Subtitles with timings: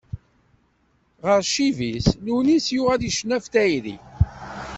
[1.25, 3.95] Ɣer ccib-is, Lunis yuɣal icennu ɣef tayri.